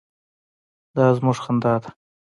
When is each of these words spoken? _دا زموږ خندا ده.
_دا 0.95 1.05
زموږ 1.17 1.37
خندا 1.43 1.73
ده. 1.83 1.89